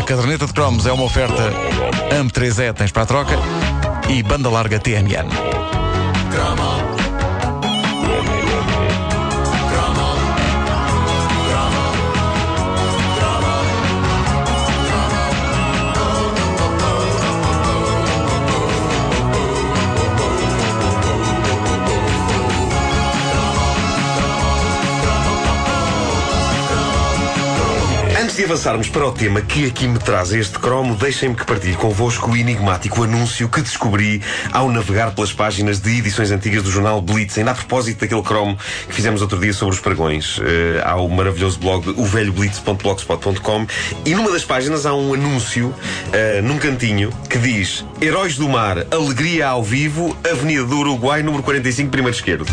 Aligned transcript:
A 0.00 0.02
caderneta 0.02 0.46
de 0.46 0.54
cromos 0.54 0.86
é 0.86 0.92
uma 0.92 1.04
oferta 1.04 1.52
AM3E, 2.10 2.72
tens 2.72 2.90
para 2.90 3.02
a 3.02 3.06
troca, 3.06 3.34
e 4.08 4.22
banda 4.22 4.48
larga 4.48 4.78
TMN. 4.78 5.59
De 28.40 28.46
avançarmos 28.46 28.88
para 28.88 29.06
o 29.06 29.12
tema 29.12 29.42
que 29.42 29.66
aqui 29.66 29.86
me 29.86 29.98
traz 29.98 30.32
este 30.32 30.58
cromo, 30.58 30.94
deixem-me 30.94 31.34
que 31.34 31.44
partilhe 31.44 31.74
convosco 31.74 32.30
o 32.30 32.34
enigmático 32.34 33.04
anúncio 33.04 33.50
que 33.50 33.60
descobri 33.60 34.22
ao 34.50 34.72
navegar 34.72 35.14
pelas 35.14 35.30
páginas 35.30 35.78
de 35.78 35.98
edições 35.98 36.30
antigas 36.30 36.62
do 36.62 36.70
jornal 36.70 37.02
Blitz, 37.02 37.36
ainda 37.36 37.50
a 37.50 37.54
propósito 37.54 38.00
daquele 38.00 38.22
cromo 38.22 38.56
que 38.88 38.94
fizemos 38.94 39.20
outro 39.20 39.38
dia 39.38 39.52
sobre 39.52 39.74
os 39.74 39.80
pregões. 39.82 40.38
Uh, 40.38 40.42
há 40.82 40.96
o 40.96 41.06
maravilhoso 41.10 41.58
blog 41.58 41.86
ovelhoblitz.blogspot.com 41.90 43.66
e 44.06 44.14
numa 44.14 44.30
das 44.30 44.46
páginas 44.46 44.86
há 44.86 44.94
um 44.94 45.12
anúncio, 45.12 45.66
uh, 45.68 46.42
num 46.42 46.56
cantinho, 46.56 47.12
que 47.28 47.36
diz 47.36 47.84
Heróis 48.00 48.38
do 48.38 48.48
Mar, 48.48 48.86
Alegria 48.90 49.48
ao 49.48 49.62
Vivo, 49.62 50.16
Avenida 50.24 50.64
do 50.64 50.78
Uruguai, 50.78 51.22
número 51.22 51.42
45, 51.42 51.90
primeiro 51.90 52.16
esquerdo. 52.16 52.46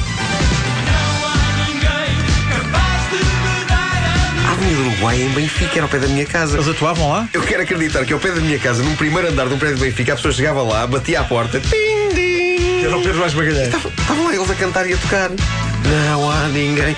Uruguai 4.97 5.21
em 5.21 5.29
Benfica, 5.29 5.73
era 5.75 5.83
ao 5.83 5.89
pé 5.89 5.99
da 5.99 6.07
minha 6.07 6.25
casa. 6.25 6.57
Eles 6.57 6.67
atuavam 6.67 7.09
lá? 7.09 7.29
Eu 7.31 7.43
quero 7.43 7.61
acreditar 7.61 8.03
que 8.03 8.13
ao 8.13 8.19
pé 8.19 8.31
da 8.31 8.41
minha 8.41 8.57
casa, 8.57 8.81
num 8.81 8.95
primeiro 8.95 9.29
andar 9.29 9.47
de 9.47 9.53
um 9.53 9.57
prédio 9.59 9.77
de 9.77 9.83
Benfica, 9.83 10.13
a 10.13 10.15
pessoa 10.15 10.33
chegava 10.33 10.63
lá, 10.63 10.87
batia 10.87 11.21
à 11.21 11.23
porta, 11.23 11.59
tim, 11.59 12.15
tim. 12.15 12.83
Era 12.83 12.97
o 12.97 13.01
Pedro 13.03 13.19
Vaz 13.19 13.33
Magalhães. 13.35 13.67
Estavam 13.73 14.25
lá 14.25 14.35
eles 14.35 14.49
a 14.49 14.55
cantar 14.55 14.89
e 14.89 14.93
a 14.93 14.97
tocar. 14.97 15.29
Não 15.29 16.31
há 16.31 16.47
ninguém. 16.47 16.95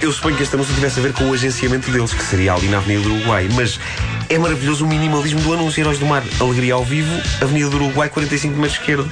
Eu 0.00 0.12
suponho 0.12 0.36
que 0.36 0.42
esta 0.42 0.58
música 0.58 0.74
tivesse 0.74 1.00
a 1.00 1.02
ver 1.02 1.12
com 1.14 1.24
o 1.24 1.32
agenciamento 1.32 1.90
deles, 1.90 2.12
que 2.12 2.22
seria 2.22 2.52
ali 2.52 2.68
na 2.68 2.78
Avenida 2.78 3.08
do 3.08 3.14
Uruguai. 3.14 3.48
Mas 3.54 3.80
é 4.28 4.38
maravilhoso 4.38 4.84
o 4.84 4.88
minimalismo 4.88 5.40
do 5.40 5.54
anúncio. 5.54 5.80
Heróis 5.80 5.98
do 5.98 6.04
Mar, 6.04 6.22
Alegria 6.38 6.74
ao 6.74 6.84
vivo, 6.84 7.10
Avenida 7.40 7.70
do 7.70 7.76
Uruguai, 7.76 8.10
45 8.10 8.56
metros 8.56 8.78
esquerdo. 8.78 9.08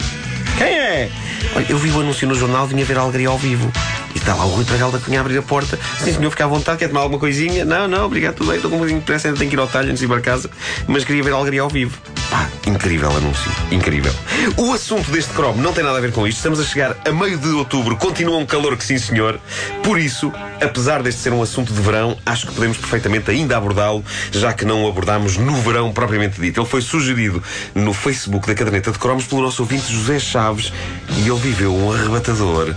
Quem 0.58 0.66
é? 0.66 1.10
Olha, 1.54 1.66
eu 1.70 1.78
vi 1.78 1.90
o 1.90 2.00
anúncio 2.00 2.28
no 2.28 2.34
jornal, 2.34 2.66
vinha 2.66 2.84
ver 2.84 2.98
a 2.98 3.00
Alegria 3.00 3.28
ao 3.28 3.38
vivo. 3.38 3.72
E 4.16 4.18
está 4.18 4.34
lá 4.34 4.46
o 4.46 4.48
Rui 4.48 4.64
Tragal 4.64 4.90
da 4.90 4.98
Cunha 4.98 5.18
a 5.18 5.20
abrir 5.20 5.36
a 5.36 5.42
porta. 5.42 5.78
Sim, 5.98 6.14
senhor, 6.14 6.30
fica 6.30 6.46
à 6.46 6.48
vontade, 6.48 6.78
quer 6.78 6.88
tomar 6.88 7.00
alguma 7.00 7.20
coisinha? 7.20 7.66
Não, 7.66 7.86
não, 7.86 8.06
obrigado, 8.06 8.36
tudo 8.36 8.46
bem, 8.46 8.56
estou 8.56 8.70
com 8.70 8.76
um 8.76 8.78
bocadinho 8.78 9.00
de 9.00 9.04
pressa, 9.04 9.28
ainda 9.28 9.38
tenho 9.38 9.50
que 9.50 9.56
ir 9.56 9.60
ao 9.60 9.68
talho 9.68 9.90
antes 9.90 9.98
de 9.98 10.06
ir 10.06 10.08
para 10.08 10.22
casa. 10.22 10.48
Mas 10.88 11.04
queria 11.04 11.22
ver 11.22 11.34
a 11.34 11.36
Alegria 11.36 11.60
ao 11.60 11.68
vivo. 11.68 11.98
Pá, 12.36 12.50
incrível 12.66 13.10
anúncio, 13.16 13.50
incrível. 13.70 14.12
O 14.58 14.70
assunto 14.74 15.10
deste 15.10 15.32
cromo 15.32 15.62
não 15.62 15.72
tem 15.72 15.82
nada 15.82 15.96
a 15.96 16.00
ver 16.02 16.12
com 16.12 16.26
isto. 16.26 16.36
Estamos 16.36 16.60
a 16.60 16.64
chegar 16.64 16.94
a 17.02 17.10
meio 17.10 17.38
de 17.38 17.48
outubro, 17.48 17.96
continua 17.96 18.36
um 18.36 18.44
calor 18.44 18.76
que 18.76 18.84
sim, 18.84 18.98
senhor. 18.98 19.40
Por 19.82 19.98
isso, 19.98 20.30
apesar 20.60 21.02
deste 21.02 21.22
ser 21.22 21.32
um 21.32 21.40
assunto 21.40 21.72
de 21.72 21.80
verão, 21.80 22.14
acho 22.26 22.46
que 22.46 22.52
podemos 22.52 22.76
perfeitamente 22.76 23.30
ainda 23.30 23.56
abordá-lo, 23.56 24.04
já 24.30 24.52
que 24.52 24.66
não 24.66 24.84
o 24.84 24.88
abordámos 24.88 25.38
no 25.38 25.54
verão 25.62 25.90
propriamente 25.94 26.38
dito. 26.38 26.60
Ele 26.60 26.68
foi 26.68 26.82
sugerido 26.82 27.42
no 27.74 27.94
Facebook 27.94 28.46
da 28.46 28.54
Caderneta 28.54 28.92
de 28.92 28.98
Cromos 28.98 29.24
pelo 29.24 29.40
nosso 29.40 29.62
ouvinte 29.62 29.90
José 29.90 30.18
Chaves 30.18 30.70
e 31.16 31.26
ele 31.26 31.40
viveu 31.40 31.74
um 31.74 31.90
arrebatador 31.90 32.74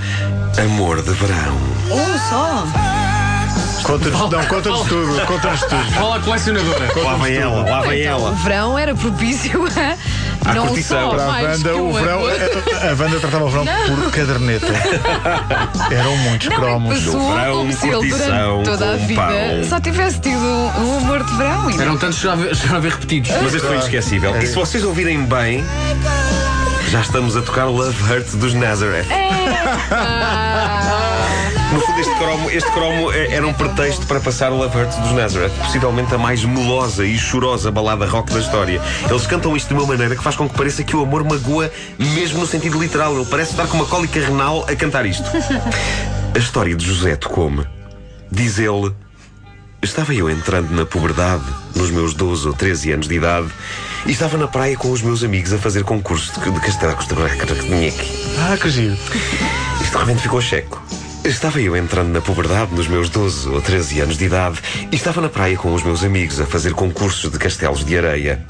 amor 0.58 1.02
de 1.02 1.12
verão. 1.12 1.58
Um 1.92 2.30
só? 2.30 2.89
Conta-nos 3.90 4.20
não, 4.32 4.46
conta-nos 4.46 4.82
tudo, 4.88 5.26
conta-nos 5.26 5.62
tudo. 5.62 5.84
Fala 5.96 6.18
a 6.18 6.20
colecionadora. 6.20 6.92
Lá 7.04 7.16
vem 7.16 7.38
ela, 7.38 7.68
lá 7.70 7.82
vem 7.82 8.02
Então, 8.04 8.18
o 8.18 8.22
ela. 8.28 8.32
verão 8.36 8.78
era 8.78 8.94
propício 8.94 9.64
a 10.46 10.54
não 10.54 10.68
curtição. 10.68 11.10
só 11.10 11.16
Para 11.16 11.24
a 11.24 11.28
mais 11.28 11.64
banda, 11.64 11.74
que 11.74 11.80
o 11.82 11.94
verão, 11.94 12.18
amor. 12.20 12.32
a 12.92 12.96
banda 12.96 13.20
tratava 13.20 13.46
o 13.46 13.50
verão 13.50 13.66
por 13.88 14.12
caderneta. 14.12 14.68
Eram 15.92 16.18
muitos 16.18 16.48
Não, 16.48 16.56
é 16.56 16.60
cromos. 16.60 17.00
passou 17.04 17.34
verão, 17.34 17.58
como 17.58 17.74
se 17.74 17.88
ele 17.88 17.96
curtição, 17.96 18.64
durante 18.64 18.70
toda 18.70 18.94
a 18.94 18.98
com 18.98 19.08
vida 19.08 19.22
pão. 19.22 19.64
só 19.70 19.80
tivesse 19.80 20.20
tido 20.22 20.38
um, 20.38 20.86
um 20.86 20.98
amor 21.00 21.24
de 21.24 21.34
verão. 21.36 21.72
E 21.72 21.82
Eram 21.82 21.98
tantos 21.98 22.18
que 22.20 22.24
já 22.26 22.36
vi- 22.36 22.54
já 22.54 22.80
repetidos. 22.80 23.32
Mas 23.42 23.54
este 23.56 23.66
foi 23.68 23.76
inesquecível. 23.76 24.38
E 24.40 24.46
se 24.46 24.54
vocês 24.56 24.84
ouvirem 24.84 25.24
bem, 25.26 25.66
já 26.90 27.02
estamos 27.02 27.36
a 27.36 27.42
tocar 27.42 27.66
Love 27.66 28.04
Hurt 28.14 28.28
dos 28.36 28.54
Nazareth. 28.54 29.08
No 31.72 31.80
fundo, 31.82 32.00
este 32.00 32.16
cromo, 32.16 32.50
este 32.50 32.72
cromo 32.72 33.12
é- 33.12 33.32
era 33.34 33.48
um 33.48 33.54
pretexto 33.54 34.06
para 34.08 34.20
passar 34.20 34.52
o 34.52 34.58
Love 34.58 34.76
Hurt 34.76 34.90
dos 35.02 35.12
Nazareth, 35.12 35.52
possivelmente 35.52 36.14
a 36.14 36.18
mais 36.18 36.44
melosa 36.44 37.06
e 37.06 37.18
chorosa 37.18 37.70
balada 37.72 38.08
rock 38.08 38.34
da 38.34 38.40
história. 38.40 38.82
Eles 39.08 39.28
cantam 39.28 39.56
isto 39.56 39.68
de 39.68 39.74
uma 39.76 39.86
maneira 39.86 40.16
que 40.16 40.24
faz 40.24 40.36
com 40.36 40.50
que 40.50 40.56
pareça 40.58 40.84
que 40.84 40.96
o 40.96 41.04
amor 41.04 41.24
magoa, 41.24 41.72
mesmo 42.00 42.40
no 42.40 42.48
sentido 42.48 42.80
literal. 42.82 43.16
Ele 43.16 43.26
parece 43.26 43.52
estar 43.52 43.68
com 43.68 43.78
uma 43.78 43.86
cólica 43.86 44.20
renal 44.20 44.66
a 44.68 44.76
cantar 44.76 45.06
isto. 45.06 45.24
A 46.34 46.38
história 46.40 46.76
de 46.76 46.84
José 46.86 47.16
tocou-me. 47.16 47.66
Diz 48.32 48.58
ele. 48.58 48.92
Estava 49.82 50.14
eu 50.14 50.30
entrando 50.30 50.72
na 50.72 50.86
puberdade, 50.86 51.44
nos 51.76 51.90
meus 51.92 52.14
12 52.14 52.48
ou 52.48 52.54
13 52.54 52.92
anos 52.92 53.08
de 53.08 53.16
idade, 53.16 53.48
e 54.06 54.12
estava 54.12 54.38
na 54.38 54.46
praia 54.46 54.76
com 54.76 54.92
os 54.92 55.02
meus 55.02 55.24
amigos 55.24 55.54
a 55.54 55.58
fazer 55.58 55.84
concurso 55.86 56.34
de, 56.34 56.52
de 56.52 57.16
Bracatraquinheque. 57.16 58.12
Ah, 58.40 58.58
que 58.58 58.70
giro. 58.70 58.98
Isto 59.82 59.92
de 59.94 59.98
repente 59.98 60.22
ficou 60.22 60.42
checo. 60.42 60.82
Estava 61.30 61.62
eu 61.62 61.78
entrando 61.78 62.10
na 62.10 62.22
puberdade, 62.22 62.74
nos 62.74 62.88
meus 62.88 63.08
12 63.08 63.50
ou 63.50 63.62
13 63.62 64.00
anos 64.00 64.18
de 64.18 64.26
idade, 64.26 64.60
e 64.92 64.96
estava 64.96 65.22
na 65.22 65.30
praia 65.30 65.56
com 65.56 65.72
os 65.76 65.84
meus 65.84 66.04
amigos 66.04 66.42
a 66.42 66.46
fazer 66.46 66.74
concursos 66.74 67.32
de 67.32 67.38
castelos 67.38 67.86
de 67.86 67.96
areia. 67.96 68.44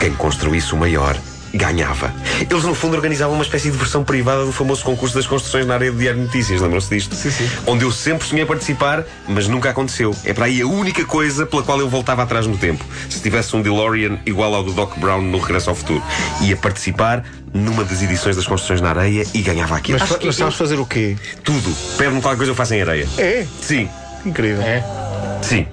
Quem 0.00 0.12
construísse 0.14 0.74
o 0.74 0.76
maior 0.76 1.16
ganhava. 1.56 2.12
Eles, 2.50 2.64
no 2.64 2.74
fundo, 2.74 2.94
organizavam 2.96 3.34
uma 3.34 3.44
espécie 3.44 3.70
de 3.70 3.76
versão 3.76 4.02
privada 4.04 4.44
do 4.44 4.52
famoso 4.52 4.84
concurso 4.84 5.14
das 5.14 5.26
construções 5.26 5.66
na 5.66 5.74
área 5.74 5.90
de 5.90 5.96
Diário 5.98 6.20
de 6.20 6.26
Notícias, 6.26 6.60
lembram-se 6.60 6.88
disto? 6.94 7.14
Sim, 7.14 7.30
sim. 7.30 7.48
Onde 7.66 7.84
eu 7.84 7.92
sempre 7.92 8.26
sonhei 8.26 8.44
participar, 8.44 9.04
mas 9.28 9.46
nunca 9.48 9.70
aconteceu. 9.70 10.14
É 10.24 10.32
para 10.32 10.46
aí 10.46 10.60
a 10.60 10.66
única 10.66 11.04
coisa 11.04 11.46
pela 11.46 11.62
qual 11.62 11.78
eu 11.78 11.88
voltava 11.88 12.22
atrás 12.22 12.46
no 12.46 12.56
tempo. 12.58 12.84
Se 13.08 13.20
tivesse 13.20 13.54
um 13.54 13.62
DeLorean 13.62 14.18
igual 14.26 14.54
ao 14.54 14.62
do 14.64 14.72
Doc 14.72 14.96
Brown 14.98 15.22
no 15.22 15.38
Regresso 15.38 15.70
ao 15.70 15.76
Futuro. 15.76 16.02
Ia 16.42 16.56
participar 16.56 17.24
numa 17.52 17.84
das 17.84 18.02
edições 18.02 18.34
das 18.34 18.46
construções 18.46 18.80
na 18.80 18.90
areia 18.90 19.24
e 19.32 19.40
ganhava 19.40 19.76
aquilo. 19.76 19.98
Mas, 19.98 20.10
mas 20.24 20.36
sabes 20.36 20.56
fazer 20.56 20.78
o 20.80 20.84
quê? 20.86 21.16
Tudo. 21.44 21.72
Pede-me 21.96 22.20
qualquer 22.20 22.36
coisa 22.36 22.50
eu 22.52 22.56
faço 22.56 22.74
em 22.74 22.82
areia. 22.82 23.08
É? 23.16 23.46
Sim, 23.60 23.88
Incrível. 24.26 24.60
É. 24.62 24.82
sim. 25.42 25.66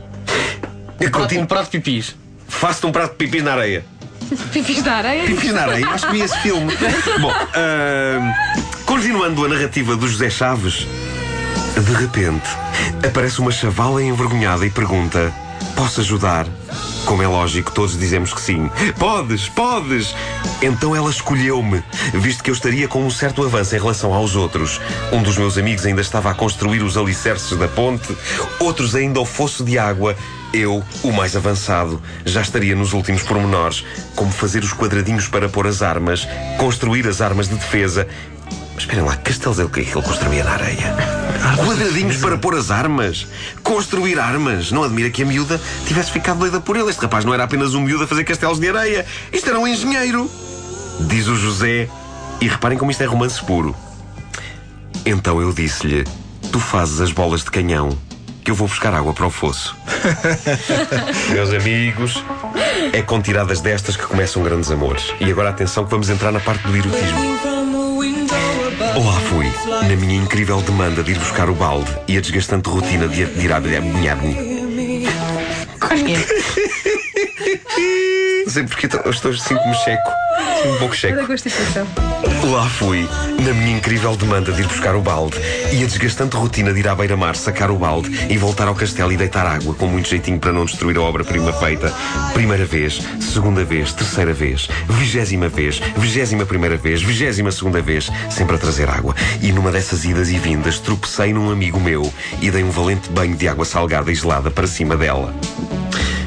Eu 0.99 1.09
Prato, 1.09 1.23
continuo. 1.23 1.43
um 1.43 1.47
prato 1.47 1.65
de 1.71 1.79
pipis. 1.79 2.15
Faço-te 2.47 2.85
um 2.85 2.91
prato 2.91 3.11
de 3.11 3.17
pipis 3.17 3.41
na 3.43 3.53
areia. 3.53 3.83
Pipis 4.51 4.81
da 4.83 4.95
areia? 4.95 5.25
Pipis 5.25 5.53
na 5.53 5.63
areia? 5.63 5.87
Acho 5.89 6.07
que 6.07 6.13
vi 6.13 6.21
esse 6.21 6.37
filme. 6.39 6.71
Bom, 7.19 7.31
ahm, 7.31 8.33
continuando 8.85 9.45
a 9.45 9.49
narrativa 9.49 9.95
do 9.95 10.07
José 10.07 10.29
Chaves, 10.29 10.87
de 11.77 11.93
repente 11.93 12.47
aparece 13.05 13.39
uma 13.39 13.51
chavala 13.51 14.01
envergonhada 14.01 14.65
e 14.65 14.69
pergunta: 14.69 15.33
Posso 15.75 16.01
ajudar? 16.01 16.47
Como 17.05 17.23
é 17.23 17.27
lógico, 17.27 17.71
todos 17.71 17.97
dizemos 17.97 18.33
que 18.33 18.41
sim. 18.41 18.69
Podes, 18.97 19.49
podes! 19.49 20.15
Então 20.61 20.95
ela 20.95 21.09
escolheu-me, 21.09 21.83
visto 22.13 22.43
que 22.43 22.49
eu 22.49 22.53
estaria 22.53 22.87
com 22.87 23.03
um 23.03 23.09
certo 23.09 23.43
avanço 23.43 23.75
em 23.75 23.79
relação 23.79 24.13
aos 24.13 24.35
outros. 24.35 24.79
Um 25.11 25.21
dos 25.23 25.37
meus 25.37 25.57
amigos 25.57 25.85
ainda 25.85 26.01
estava 26.01 26.29
a 26.29 26.33
construir 26.35 26.83
os 26.83 26.97
alicerces 26.97 27.57
da 27.57 27.67
ponte, 27.67 28.15
outros 28.59 28.95
ainda 28.95 29.19
ao 29.19 29.25
fosso 29.25 29.63
de 29.63 29.77
água. 29.77 30.15
Eu, 30.53 30.83
o 31.01 31.11
mais 31.11 31.35
avançado, 31.35 32.01
já 32.25 32.41
estaria 32.41 32.75
nos 32.75 32.93
últimos 32.93 33.23
pormenores, 33.23 33.85
como 34.15 34.31
fazer 34.31 34.63
os 34.63 34.73
quadradinhos 34.73 35.27
para 35.27 35.47
pôr 35.47 35.65
as 35.65 35.81
armas, 35.81 36.27
construir 36.57 37.07
as 37.07 37.21
armas 37.21 37.47
de 37.47 37.55
defesa. 37.55 38.07
Mas 38.73 38.83
esperem 38.83 39.03
lá, 39.03 39.15
que 39.15 39.23
castelos 39.23 39.59
é 39.59 39.63
o 39.63 39.69
que 39.69 39.79
ele 39.79 39.91
construía 39.91 40.43
na 40.43 40.51
areia? 40.51 41.20
Quadradinhos 41.65 42.17
para 42.17 42.37
pôr 42.37 42.55
as 42.55 42.71
armas? 42.71 43.27
Construir 43.63 44.19
armas? 44.19 44.71
Não 44.71 44.83
admira 44.83 45.09
que 45.09 45.23
a 45.23 45.25
miúda 45.25 45.59
tivesse 45.85 46.11
ficado 46.11 46.39
doida 46.39 46.59
por 46.59 46.75
ele. 46.75 46.89
Este 46.89 47.01
rapaz 47.01 47.23
não 47.25 47.33
era 47.33 47.43
apenas 47.43 47.73
um 47.73 47.81
miúdo 47.81 48.03
a 48.03 48.07
fazer 48.07 48.23
castelos 48.23 48.59
de 48.59 48.69
areia. 48.69 49.05
Isto 49.31 49.49
era 49.49 49.59
um 49.59 49.67
engenheiro. 49.67 50.29
Diz 51.01 51.27
o 51.27 51.35
José. 51.35 51.87
E 52.39 52.47
reparem 52.47 52.77
como 52.77 52.89
isto 52.89 53.01
é 53.01 53.05
romance 53.05 53.43
puro. 53.43 53.75
Então 55.05 55.41
eu 55.41 55.53
disse-lhe: 55.53 56.03
Tu 56.51 56.59
fazes 56.59 56.99
as 56.99 57.11
bolas 57.11 57.43
de 57.43 57.51
canhão, 57.51 57.97
que 58.43 58.51
eu 58.51 58.55
vou 58.55 58.67
buscar 58.67 58.93
água 58.93 59.13
para 59.13 59.27
o 59.27 59.31
fosso. 59.31 59.75
Meus 61.31 61.53
amigos, 61.53 62.23
é 62.91 63.01
com 63.01 63.21
tiradas 63.21 63.61
destas 63.61 63.95
que 63.95 64.05
começam 64.05 64.43
grandes 64.43 64.71
amores. 64.71 65.13
E 65.19 65.29
agora 65.29 65.49
atenção 65.49 65.85
que 65.85 65.91
vamos 65.91 66.09
entrar 66.09 66.31
na 66.31 66.39
parte 66.39 66.65
do 66.67 66.75
erotismo. 66.75 67.60
Lá 68.95 69.19
fui, 69.21 69.45
na 69.87 69.95
minha 69.95 70.21
incrível 70.21 70.61
demanda 70.61 71.01
de 71.01 71.11
ir 71.11 71.19
buscar 71.19 71.49
o 71.49 71.55
balde 71.55 71.89
e 72.07 72.17
a 72.17 72.21
desgastante 72.21 72.69
rotina 72.69 73.07
de 73.07 73.21
ir 73.21 73.53
à 73.53 73.59
bilhar. 73.59 74.17
Sei 78.51 78.63
porque 78.63 78.85
estou, 78.85 79.33
sinto-me 79.33 79.73
checo. 79.75 80.11
Sinto-me 80.57 80.75
um 80.75 80.77
pouco 80.77 80.95
checo. 80.95 81.13
Olha 81.13 81.23
a 81.23 81.27
constipação. 81.27 81.87
Lá 82.51 82.69
fui, 82.69 83.07
na 83.43 83.53
minha 83.53 83.77
incrível 83.77 84.15
demanda 84.15 84.51
de 84.51 84.61
ir 84.61 84.67
buscar 84.67 84.95
o 84.95 85.01
balde 85.01 85.37
e 85.71 85.83
a 85.83 85.87
desgastante 85.87 86.35
rotina 86.35 86.73
de 86.73 86.79
ir 86.79 86.87
à 86.87 86.95
beira-mar 86.95 87.35
sacar 87.35 87.71
o 87.71 87.77
balde 87.77 88.09
e 88.29 88.37
voltar 88.37 88.67
ao 88.67 88.75
castelo 88.75 89.11
e 89.11 89.17
deitar 89.17 89.45
água 89.45 89.73
com 89.73 89.87
muito 89.87 90.09
jeitinho 90.09 90.39
para 90.39 90.51
não 90.51 90.65
destruir 90.65 90.97
a 90.97 91.01
obra-prima 91.01 91.53
feita. 91.53 91.93
Primeira 92.33 92.65
vez, 92.65 93.01
segunda 93.21 93.63
vez, 93.63 93.93
terceira 93.93 94.33
vez, 94.33 94.67
vigésima 94.89 95.47
vez, 95.47 95.79
vigésima 95.97 96.45
primeira 96.45 96.77
vez, 96.77 97.01
vigésima 97.01 97.51
segunda 97.51 97.81
vez, 97.81 98.09
sempre 98.29 98.55
a 98.55 98.59
trazer 98.59 98.89
água. 98.89 99.15
E 99.41 99.51
numa 99.51 99.71
dessas 99.71 100.03
idas 100.03 100.29
e 100.29 100.37
vindas 100.37 100.79
tropecei 100.79 101.33
num 101.33 101.51
amigo 101.51 101.79
meu 101.79 102.11
e 102.41 102.51
dei 102.51 102.63
um 102.63 102.71
valente 102.71 103.09
banho 103.09 103.35
de 103.35 103.47
água 103.47 103.65
salgada 103.65 104.11
e 104.11 104.15
gelada 104.15 104.51
para 104.51 104.67
cima 104.67 104.97
dela. 104.97 105.33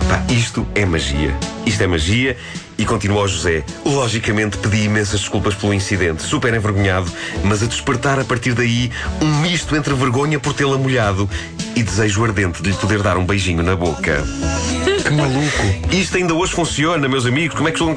Pá, 0.09 0.23
isto 0.33 0.67
é 0.75 0.87
magia. 0.87 1.54
Isto 1.67 1.83
é 1.83 1.87
magia. 1.87 2.37
E 2.77 2.85
continuou 2.85 3.27
José. 3.29 3.63
Logicamente 3.85 4.59
pedi 4.59 4.85
imensas 4.85 5.21
desculpas 5.21 5.55
pelo 5.55 5.73
incidente, 5.73 6.23
super 6.23 6.53
envergonhado, 6.53 7.11
mas 7.45 7.63
a 7.63 7.67
despertar 7.67 8.19
a 8.19 8.25
partir 8.25 8.53
daí 8.53 8.91
um 9.23 9.41
misto 9.41 9.77
entre 9.77 9.95
vergonha 9.95 10.41
por 10.41 10.53
tê-la 10.53 10.77
molhado 10.77 11.31
e 11.77 11.83
desejo 11.83 12.25
ardente 12.25 12.63
de 12.63 12.71
lhe 12.71 12.77
poder 12.77 13.01
dar 13.01 13.17
um 13.17 13.25
beijinho 13.25 13.63
na 13.63 13.77
boca. 13.77 14.25
Que 15.05 15.11
maluco. 15.11 15.95
Isto 15.95 16.17
ainda 16.17 16.35
hoje 16.35 16.53
funciona, 16.53 17.07
meus 17.09 17.27
amigos. 17.27 17.57
Como 17.57 17.69
é 17.69 17.73
que, 17.73 17.79
como 17.79 17.93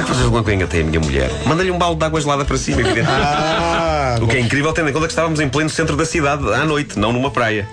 é 0.00 0.02
que 0.02 0.08
vocês 0.08 0.26
vão 0.26 0.40
até 0.40 0.80
a 0.80 0.84
minha 0.84 1.00
mulher? 1.00 1.30
Manda-lhe 1.44 1.70
um 1.70 1.78
balde 1.78 2.00
de 2.00 2.06
água 2.06 2.20
gelada 2.20 2.44
para 2.44 2.56
cima, 2.56 2.80
evidentemente. 2.80 3.12
Ah, 3.12 4.18
o 4.20 4.26
que 4.26 4.36
é 4.36 4.40
incrível, 4.40 4.72
tendo 4.72 4.88
em 4.88 4.92
conta 4.92 5.06
que 5.06 5.12
estávamos 5.12 5.38
em 5.38 5.48
pleno 5.48 5.70
centro 5.70 5.96
da 5.96 6.04
cidade, 6.04 6.52
à 6.52 6.64
noite, 6.64 6.98
não 6.98 7.12
numa 7.12 7.30
praia. 7.30 7.68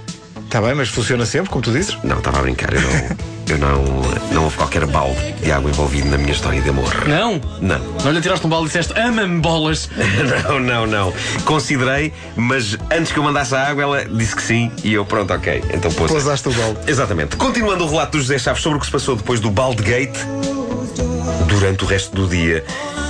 Está 0.46 0.62
bem, 0.62 0.76
mas 0.76 0.90
funciona 0.90 1.26
sempre, 1.26 1.50
como 1.50 1.64
tu 1.64 1.72
dizes? 1.72 1.98
Não, 2.04 2.20
estava 2.20 2.40
a 2.40 2.42
brincar. 2.42 2.74
Eu 2.74 2.82
não. 2.82 3.33
Eu 3.48 3.58
não, 3.58 3.84
não 4.32 4.44
houve 4.46 4.56
qualquer 4.56 4.86
balde 4.86 5.34
de 5.34 5.52
água 5.52 5.70
envolvido 5.70 6.10
na 6.10 6.18
minha 6.18 6.32
história 6.32 6.62
de 6.62 6.70
amor. 6.70 7.08
Não? 7.08 7.42
Não. 7.62 7.80
Não 8.04 8.12
lhe 8.12 8.22
tiraste 8.22 8.46
um 8.46 8.50
balde 8.50 8.66
e 8.66 8.68
disseste 8.68 8.98
ama-me 8.98 9.42
bolas. 9.42 9.90
não, 10.48 10.60
não, 10.60 10.88
não. 10.88 11.14
Considerei, 11.44 12.14
mas 12.36 12.78
antes 12.92 13.12
que 13.12 13.20
eu 13.20 13.24
mandasse 13.24 13.54
a 13.54 13.68
água, 13.68 13.84
ela 13.84 14.06
disse 14.06 14.36
que 14.36 14.42
sim 14.42 14.72
e 14.84 14.94
eu, 14.94 15.06
pronto, 15.06 15.34
ok. 15.34 15.64
Então 15.74 15.92
pôs. 15.92 16.10
Pousaste 16.10 16.48
o 16.48 16.54
balde. 16.54 16.80
Exatamente. 16.88 17.36
Continuando 17.36 17.84
o 17.84 17.90
relato 17.90 18.14
do 18.14 18.22
José 18.22 18.38
Chaves 18.38 18.62
sobre 18.62 18.78
o 18.78 18.80
que 18.80 18.86
se 18.86 18.92
passou 18.92 19.16
depois 19.16 19.40
do 19.40 19.52
balde 19.52 19.84
gate, 19.84 20.18
durante 21.48 21.84
o 21.84 21.88
resto 21.88 22.16
do 22.16 22.28
dia, 22.28 22.64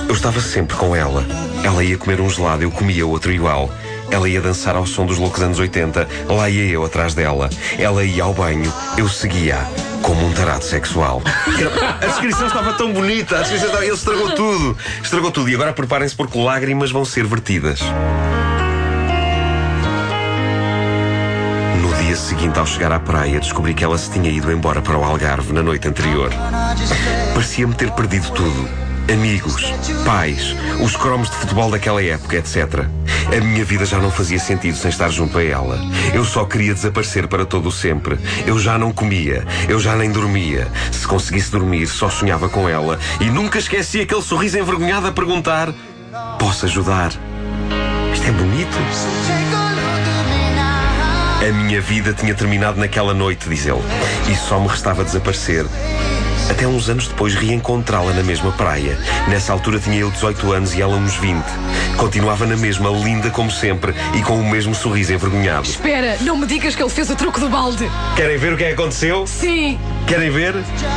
eu 0.08 0.14
estava 0.14 0.40
sempre 0.40 0.76
com 0.76 0.96
ela. 0.96 1.24
Ela 1.62 1.84
ia 1.84 1.96
comer 1.96 2.20
um 2.20 2.28
gelado, 2.28 2.62
eu 2.62 2.70
comia 2.70 3.06
outro 3.06 3.32
igual. 3.32 3.70
Ela 4.10 4.28
ia 4.28 4.40
dançar 4.40 4.76
ao 4.76 4.86
som 4.86 5.06
dos 5.06 5.16
loucos 5.16 5.42
anos 5.42 5.58
80, 5.58 6.06
lá 6.28 6.50
ia 6.50 6.70
eu 6.70 6.84
atrás 6.84 7.14
dela. 7.14 7.48
Ela 7.78 8.04
ia 8.04 8.24
ao 8.24 8.34
banho, 8.34 8.70
eu 8.98 9.08
seguia 9.08 9.58
como 10.04 10.26
um 10.26 10.32
tarado 10.32 10.62
sexual. 10.62 11.22
A 12.00 12.06
descrição 12.06 12.46
estava 12.46 12.74
tão 12.74 12.92
bonita, 12.92 13.38
a 13.38 13.40
descrição 13.40 13.68
estava... 13.68 13.84
ele 13.84 13.94
estragou 13.94 14.30
tudo. 14.32 14.76
Estragou 15.02 15.30
tudo. 15.30 15.48
E 15.48 15.54
agora 15.54 15.72
preparem-se 15.72 16.14
porque 16.14 16.38
lágrimas 16.38 16.90
vão 16.90 17.04
ser 17.04 17.26
vertidas. 17.26 17.80
No 21.80 21.94
dia 22.04 22.14
seguinte, 22.16 22.58
ao 22.58 22.66
chegar 22.66 22.92
à 22.92 23.00
praia, 23.00 23.40
descobri 23.40 23.72
que 23.72 23.82
ela 23.82 23.96
se 23.96 24.10
tinha 24.10 24.30
ido 24.30 24.52
embora 24.52 24.82
para 24.82 24.98
o 24.98 25.02
Algarve 25.02 25.52
na 25.52 25.62
noite 25.62 25.88
anterior. 25.88 26.30
Parecia-me 27.32 27.74
ter 27.74 27.90
perdido 27.92 28.30
tudo 28.32 28.84
amigos, 29.12 29.72
pais, 30.04 30.56
os 30.80 30.96
cromos 30.96 31.28
de 31.28 31.36
futebol 31.36 31.70
daquela 31.70 32.02
época, 32.02 32.36
etc. 32.36 32.86
A 33.32 33.40
minha 33.40 33.64
vida 33.64 33.84
já 33.84 33.98
não 33.98 34.10
fazia 34.10 34.38
sentido 34.38 34.76
sem 34.76 34.90
estar 34.90 35.08
junto 35.10 35.38
a 35.38 35.44
ela. 35.44 35.78
Eu 36.12 36.24
só 36.24 36.44
queria 36.44 36.74
desaparecer 36.74 37.26
para 37.26 37.44
todo 37.44 37.68
o 37.68 37.72
sempre. 37.72 38.18
Eu 38.46 38.58
já 38.58 38.78
não 38.78 38.92
comia, 38.92 39.46
eu 39.68 39.80
já 39.80 39.96
nem 39.96 40.10
dormia. 40.10 40.68
Se 40.92 41.06
conseguisse 41.06 41.50
dormir, 41.50 41.86
só 41.86 42.08
sonhava 42.08 42.48
com 42.48 42.68
ela 42.68 42.98
e 43.20 43.24
nunca 43.24 43.58
esqueci 43.58 44.00
aquele 44.00 44.22
sorriso 44.22 44.58
envergonhado 44.58 45.06
a 45.06 45.12
perguntar: 45.12 45.72
Posso 46.38 46.66
ajudar? 46.66 47.12
Isto 48.12 48.28
é 48.28 48.32
bonito. 48.32 48.76
A 51.40 51.52
minha 51.52 51.80
vida 51.80 52.12
tinha 52.12 52.34
terminado 52.34 52.78
naquela 52.78 53.14
noite, 53.14 53.48
diz 53.48 53.66
ele, 53.66 53.82
e 54.30 54.34
só 54.34 54.58
me 54.60 54.68
restava 54.68 55.04
desaparecer 55.04 55.66
até 56.50 56.66
uns 56.66 56.88
anos 56.88 57.08
depois 57.08 57.34
reencontrá-la 57.34 58.12
na 58.12 58.22
mesma 58.22 58.52
praia. 58.52 58.98
Nessa 59.28 59.52
altura 59.52 59.78
tinha 59.78 59.96
eu 59.96 60.10
18 60.10 60.52
anos 60.52 60.74
e 60.74 60.82
ela 60.82 60.96
uns 60.96 61.16
20. 61.16 61.42
Continuava 61.96 62.46
na 62.46 62.56
mesma, 62.56 62.90
linda 62.90 63.30
como 63.30 63.50
sempre 63.50 63.94
e 64.14 64.22
com 64.22 64.38
o 64.38 64.50
mesmo 64.50 64.74
sorriso 64.74 65.12
envergonhado. 65.12 65.66
Espera, 65.66 66.18
não 66.20 66.36
me 66.36 66.46
digas 66.46 66.74
que 66.74 66.82
ele 66.82 66.90
fez 66.90 67.08
o 67.10 67.16
truque 67.16 67.40
do 67.40 67.48
balde. 67.48 67.90
Querem 68.16 68.36
ver 68.36 68.52
o 68.52 68.56
que 68.56 68.64
é 68.64 68.68
que 68.68 68.74
aconteceu? 68.74 69.26
Sim. 69.26 69.78
Querem 70.06 70.30
ver? 70.30 70.54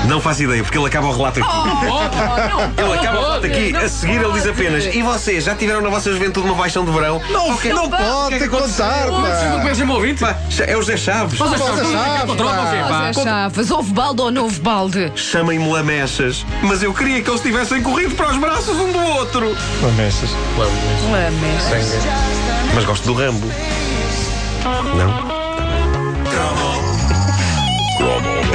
Não 0.08 0.20
faço 0.20 0.44
ideia, 0.44 0.62
porque 0.62 0.78
ele 0.78 0.86
acaba 0.88 1.08
o 1.08 1.16
relato 1.16 1.40
aqui. 1.40 1.50
Oh, 1.50 2.82
ele 2.82 2.94
acaba 3.00 3.18
o 3.20 3.22
relato 3.24 3.46
aqui. 3.46 3.76
A 3.76 3.88
seguir 3.88 4.22
ele 4.22 4.34
diz 4.34 4.46
apenas: 4.48 4.86
E 4.94 5.02
vocês, 5.02 5.46
já 5.46 5.56
tiveram 5.56 5.82
na 5.82 5.90
vossa 5.90 6.12
juventude 6.12 6.46
uma 6.48 6.56
paixão 6.58 6.84
de 6.84 6.92
verão? 6.92 7.22
Não, 7.30 7.52
Ok. 7.54 7.72
não 7.72 7.90
pode 7.90 8.38
ter 8.38 8.50
contar, 8.50 9.08
Vocês 9.08 9.44
não 9.50 9.56
pá. 9.56 9.62
conhecem 9.62 9.84
o 9.84 9.88
meu 9.88 9.96
ouvinte? 9.96 10.20
Pá, 10.20 10.36
é 10.66 10.76
o 10.78 10.84
Zé 10.84 10.98
Chaves. 10.98 11.40
Mas 11.40 11.54
a 11.54 11.58
Mas 11.58 11.62
a 11.62 11.66
chave, 11.76 11.92
chave, 11.94 12.28
controla 12.28 12.52
o 12.64 12.70
quê, 12.72 12.78
pá. 12.82 12.88
pá? 12.90 13.12
Zé 13.14 13.24
Chaves, 13.24 13.72
houve 13.72 13.94
balde 13.94 14.22
ou 14.22 14.32
não 14.32 14.44
houve 14.44 14.60
balde? 14.60 15.12
Chamem-me 15.16 15.72
lamechas, 15.72 16.46
mas 16.62 16.84
eu 16.84 16.94
queria 16.94 17.22
que 17.22 17.30
eles 17.30 17.42
tivessem 17.42 17.82
corrido 17.82 18.14
para 18.16 18.30
os 18.32 18.38
braços 18.38 18.78
um 18.78 18.92
do 18.92 19.00
outro. 19.00 19.56
Lamechas. 19.82 20.30
Lames. 21.12 21.96
Mas 22.76 22.84
gosto 22.86 23.06
do 23.06 23.14
Rambo. 23.14 23.48
Não? 24.98 25.37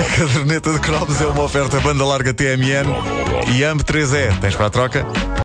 A 0.02 0.04
caderneta 0.18 0.72
de 0.72 0.80
cromos 0.80 1.20
é 1.20 1.26
uma 1.26 1.44
oferta 1.44 1.78
banda 1.78 2.04
larga 2.04 2.34
TMN 2.34 2.88
e 3.54 3.64
AMP 3.64 3.82
3E. 3.84 4.36
Tens 4.40 4.56
para 4.56 4.66
a 4.66 4.70
troca? 4.70 5.06